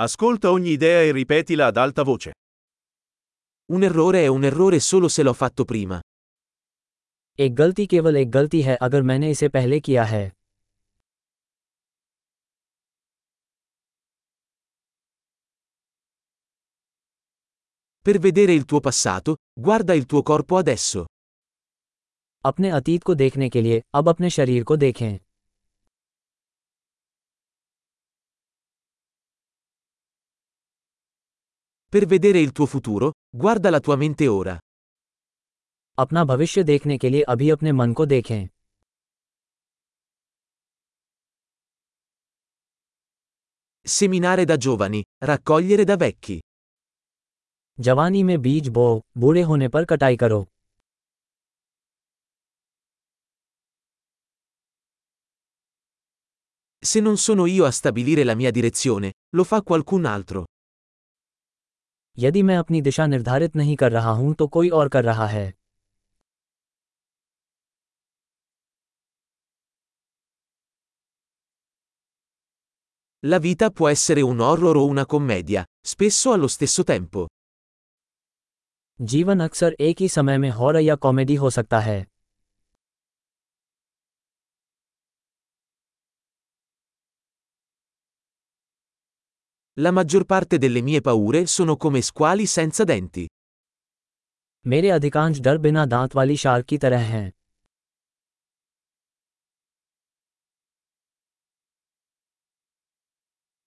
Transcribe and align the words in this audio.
Ascolta 0.00 0.52
ogni 0.52 0.70
idea 0.70 1.02
e 1.02 1.10
ripetila 1.10 1.66
ad 1.66 1.76
alta 1.76 2.04
voce. 2.04 2.32
Un 3.72 3.82
errore 3.82 4.22
è 4.22 4.26
un 4.28 4.44
errore 4.44 4.78
solo 4.78 5.08
se 5.08 5.24
l'ho 5.24 5.32
fatto 5.32 5.64
prima. 5.64 6.00
एक 7.40 7.54
गलती 7.54 7.86
केवल 7.86 8.16
एक 8.16 8.30
गलती 8.30 8.60
है 8.62 8.76
अगर 8.82 9.02
मैंने 9.02 9.30
इसे 9.30 9.48
पहले 9.48 9.80
किया 9.80 10.04
है 10.04 10.22
Per 18.06 18.18
vedere 18.18 18.52
il 18.52 18.64
tuo 18.64 18.80
passato, 18.80 19.36
guarda 19.66 19.94
il 19.94 20.06
tuo 20.06 20.22
corpo 20.22 20.62
adesso. 20.62 21.06
अपने 22.44 22.70
अतीत 22.70 23.02
को 23.02 23.14
देखने 23.14 23.48
के 23.48 23.62
लिए 23.62 23.82
अब 23.94 24.08
अपने 24.08 24.30
शरीर 24.30 24.64
को 24.64 24.76
देखें 24.76 25.18
Per 31.93 32.05
vedere 32.05 32.39
il 32.39 32.51
tuo 32.51 32.65
futuro, 32.65 33.11
guarda 33.29 33.69
la 33.69 33.79
tua 33.79 33.95
mente 33.95 34.27
ora. 34.27 34.57
अपना 35.97 36.23
भविष्य 36.23 36.63
देखने 36.63 36.97
के 36.97 37.09
लिए 37.09 37.21
अभी 37.21 37.49
अपने 37.49 37.71
मन 37.71 37.93
को 37.93 38.05
देखें 38.05 38.47
Seminare 43.85 44.45
da 44.45 44.57
giovani, 44.57 45.01
raccogliere 45.25 45.83
da 45.83 45.97
vecchi. 45.97 46.39
जवानी 47.79 48.23
में 48.23 48.41
बीज 48.41 48.67
बो 48.69 48.85
बूढ़े 49.17 49.41
होने 49.41 49.67
पर 49.75 49.85
कटाई 49.85 50.17
करो 50.23 50.45
Se 56.85 56.99
non 56.99 57.17
sono 57.17 57.45
io 57.45 57.65
a 57.65 57.71
stabilire 57.71 58.23
la 58.23 58.35
mia 58.35 58.51
direzione, 58.51 59.13
lo 59.35 59.43
fa 59.43 59.61
qualcun 59.63 60.05
altro. 60.05 60.45
यदि 62.18 62.42
मैं 62.42 62.56
अपनी 62.56 62.80
दिशा 62.82 63.06
निर्धारित 63.06 63.56
नहीं 63.56 63.76
कर 63.76 63.92
रहा 63.92 64.10
हूँ 64.10 64.34
तो 64.34 64.46
कोई 64.46 64.68
और 64.68 64.88
कर 64.88 65.04
रहा 65.04 65.26
है 65.26 65.52
La 73.22 73.38
vita 73.40 73.68
può 73.70 73.88
essere 73.88 74.22
un 74.22 74.40
horror 74.40 74.76
o 74.76 74.84
una 74.84 75.04
commedia, 75.04 75.62
spesso 75.84 76.32
allo 76.32 76.48
stesso 76.48 76.84
tempo. 76.90 77.26
जीवन 79.00 79.40
अक्सर 79.40 79.76
एक 79.80 80.00
ही 80.00 80.08
समय 80.08 80.38
में 80.38 80.48
हॉरर 80.50 80.80
या 80.80 80.94
कॉमेडी 80.94 81.34
हो 81.34 81.50
सकता 81.50 81.78
है 81.80 82.04
La 89.79 89.91
maggior 89.91 90.25
parte 90.25 90.57
delle 90.57 90.81
mie 90.81 91.01
paure 91.01 91.45
sono 91.47 91.77
come 91.77 92.01
squali 92.01 92.45
senza 92.45 92.83
denti. 92.83 93.25
मेरे 94.65 94.89
अधिकांश 94.89 95.39
डर 95.39 95.57
बिना 95.57 95.85
दांत 95.85 96.15
वाली 96.15 96.35
शार्क 96.37 96.65
की 96.65 96.77
तरह 96.77 97.01
हैं 97.13 97.31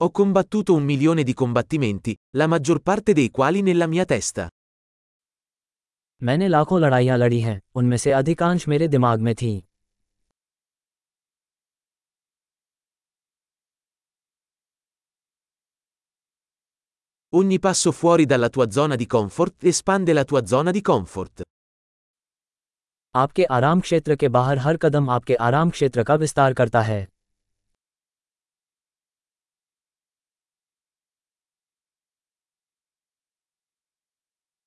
Ho 0.03 0.11
combattuto 0.11 0.73
un 0.73 0.83
milione 0.83 1.23
di 1.23 1.33
combattimenti, 1.33 2.15
la 2.37 2.47
maggior 2.47 2.81
parte 2.81 3.13
dei 3.13 3.29
quali 3.29 3.61
nella 3.61 3.87
mia 3.87 4.05
testa. 4.05 4.49
मैंने 6.23 6.47
लाखों 6.47 6.81
लड़ाइयां 6.81 7.17
लड़ी 7.17 7.39
हैं 7.41 7.61
उनमें 7.75 7.97
से 7.97 8.11
अधिकांश 8.11 8.67
मेरे 8.67 8.87
दिमाग 8.87 9.19
में 9.19 9.35
थीं 9.35 9.61
Ogni 17.32 17.60
passo 17.60 17.92
fuori 17.92 18.26
dalla 18.26 18.48
tua 18.48 18.68
zona 18.70 18.96
di 18.96 19.06
comfort 19.06 19.62
espande 19.64 20.12
la 20.12 20.24
tua 20.24 20.44
zona 20.44 20.72
di 20.72 20.80
comfort. 20.80 21.42
आपके 23.14 23.44
आराम 23.44 23.80
क्षेत्र 23.80 24.16
के 24.16 24.28
बाहर 24.28 24.58
हर 24.58 24.76
कदम 24.76 25.10
आपके 25.10 25.34
आराम 25.34 25.70
क्षेत्र 25.70 26.02
का 26.04 26.14
विस्तार 26.14 26.54
करता 26.60 26.80
है 26.80 27.06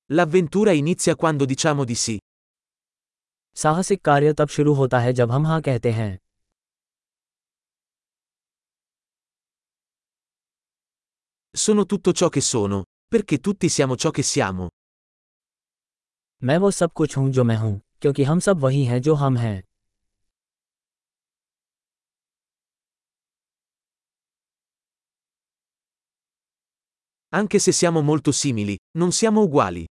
L'avventura 0.10 0.72
inizia 0.72 1.16
quando 1.16 1.46
diciamo 1.46 1.84
di 1.84 1.96
sì. 1.96 2.18
साहसिक 3.56 4.02
कार्य 4.06 4.34
तब 4.34 4.48
शुरू 4.48 4.74
होता 4.74 5.00
है 5.00 5.14
जब 5.14 5.32
हम 5.32 5.46
हाँ 5.48 5.62
कहते 5.62 5.92
हैं 5.92 6.18
Sono 11.56 11.86
tutto 11.86 12.14
ciò 12.14 12.30
che 12.30 12.42
sono, 12.42 12.86
perché 13.08 13.38
tutti 13.38 13.70
siamo 13.70 13.96
ciò 13.96 14.10
che 14.10 14.24
siamo. 14.24 14.70
मैं 16.44 16.58
वो 16.58 16.72
सब 16.72 16.92
कुछ 16.92 17.18
हूँ 17.18 17.30
जो 17.32 17.44
मैं 17.44 17.56
हूँ 17.56 17.82
क्योंकि 18.02 18.24
हम 18.24 18.40
सब 18.40 18.60
वही 18.60 18.84
हैं 18.86 19.02
जो 19.02 19.14
हम 19.14 19.38
हैं 19.38 19.64
Anche 27.32 27.60
se 27.60 27.72
siamo 27.72 28.02
molto 28.02 28.32
simili, 28.32 28.76
non 28.98 29.12
siamo 29.12 29.42
uguali. 29.42 29.86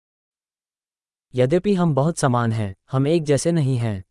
यद्यपि 1.34 1.74
हम 1.74 1.94
बहुत 1.94 2.18
समान 2.18 2.52
हैं 2.52 2.74
हम 2.90 3.06
एक 3.06 3.24
जैसे 3.24 3.52
नहीं 3.52 3.76
हैं 3.78 4.02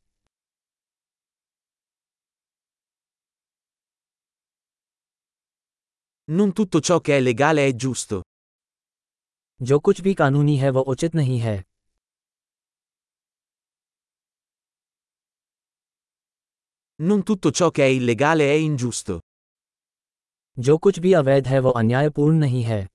Non 6.30 6.52
tutto 6.52 6.80
ciò 6.80 7.00
che 7.00 7.16
è 7.16 7.20
legale 7.20 7.66
è 7.66 7.74
giusto. 7.74 8.22
जो 9.62 9.78
कुछ 9.80 10.00
भी 10.00 10.12
कानूनी 10.14 10.56
है 10.56 10.70
वह 10.76 10.84
उचित 10.92 11.14
नहीं 11.14 11.38
है 11.40 11.56
Non 17.00 17.22
tutto 17.22 17.50
ciò 17.50 17.70
che 17.70 17.82
è 17.84 17.86
illegale 17.86 18.44
è 18.50 18.54
ingiusto. 18.54 19.20
जो 20.58 20.76
कुछ 20.78 20.98
भी 20.98 21.12
अवैध 21.12 21.46
है 21.46 21.58
वह 21.60 21.72
अन्यायपूर्ण 21.80 22.38
नहीं 22.38 22.62
है 22.64 22.86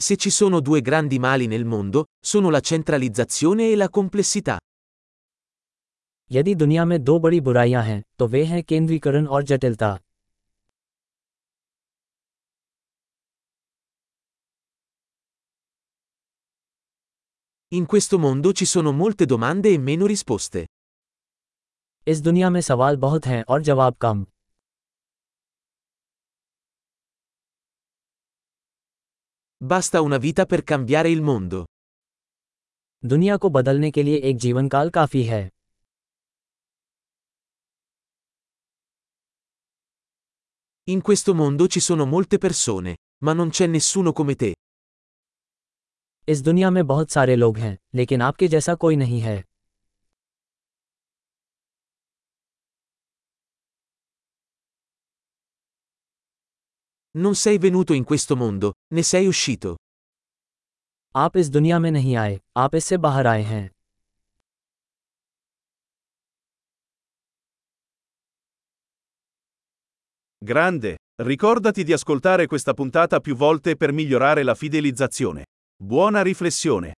Se 0.00 0.16
ci 0.16 0.30
sono 0.30 0.60
due 0.60 0.80
grandi 0.80 1.18
mali 1.18 1.46
nel 1.46 1.64
mondo, 1.64 2.06
sono 2.18 2.48
la 2.50 2.60
centralizzazione 2.60 3.70
e 3.70 3.76
la 3.76 3.88
complessità. 3.90 4.58
यदि 6.31 6.55
दुनिया 6.55 6.85
में 6.85 7.03
दो 7.03 7.19
बड़ी 7.19 7.39
बुराइयाँ 7.41 7.83
हैं 7.83 8.03
तो 8.19 8.27
वे 8.27 8.43
हैं 8.45 8.63
केंद्रीकरण 8.63 9.27
और 9.27 9.43
जटिलता 9.43 9.97
In 17.71 17.85
questo 17.85 18.17
mondo 18.19 18.51
ci 18.53 18.65
sono 18.65 18.91
molte 18.91 19.25
domande 19.25 19.69
e 19.69 19.77
meno 19.77 20.07
risposte. 20.07 20.65
इस 22.07 22.21
दुनिया 22.21 22.49
में 22.49 22.61
सवाल 22.61 22.97
बहुत 22.97 23.25
हैं 23.25 23.43
और 23.49 23.61
जवाब 23.61 23.95
कम 24.01 24.25
Basta 29.61 30.01
una 30.01 30.17
vita 30.17 30.45
per 30.45 30.61
cambiare 30.71 31.11
il 31.15 31.21
mondo. 31.21 31.65
दुनिया 33.03 33.37
को 33.37 33.49
बदलने 33.49 33.91
के 33.91 34.03
लिए 34.03 34.17
एक 34.17 34.37
जीवन 34.37 34.69
काल 34.69 34.89
काफ़ी 34.89 35.23
है 35.23 35.49
In 40.84 41.00
questo 41.00 41.34
mondo 41.34 41.66
ci 41.66 41.80
sono 41.80 42.06
molte 42.06 42.38
persone, 42.38 42.96
ma 43.24 43.32
non 43.32 43.50
c'è 43.50 43.66
nessuno 43.66 44.12
come 44.12 44.34
te. 44.34 44.54
इस 46.28 46.40
दुनिया 46.42 46.70
में 46.70 46.86
बहुत 46.86 47.10
सारे 47.10 47.36
लोग 47.36 47.58
हैं 47.58 47.76
लेकिन 47.94 48.22
आपके 48.22 48.48
जैसा 48.48 48.74
कोई 48.74 48.96
नहीं 48.96 49.20
है 49.20 49.42
Non 57.14 57.34
sei 57.34 57.58
venuto 57.58 57.92
in 57.92 58.04
questo 58.04 58.36
mondo, 58.36 58.72
ne 58.94 59.02
sei 59.02 59.26
uscito. 59.26 59.74
आप 61.16 61.36
इस 61.36 61.48
दुनिया 61.48 61.78
में 61.78 61.90
नहीं 61.90 62.16
आए 62.16 62.40
आप 62.56 62.74
इससे 62.74 62.96
बाहर 62.96 63.26
आए 63.26 63.42
हैं 63.42 63.70
Grande, 70.45 70.97
ricordati 71.23 71.83
di 71.83 71.91
ascoltare 71.91 72.45
questa 72.45 72.75
puntata 72.75 73.19
più 73.19 73.35
volte 73.35 73.75
per 73.75 73.91
migliorare 73.91 74.43
la 74.43 74.53
fidelizzazione. 74.53 75.45
Buona 75.75 76.21
riflessione. 76.21 76.97